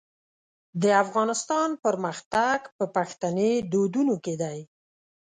د 0.83 0.83
افغانستان 1.03 1.69
پرمختګ 1.85 2.59
په 2.77 2.85
پښتني 2.95 3.51
دودونو 3.71 4.15
کې 4.23 4.35
دی. 4.41 4.59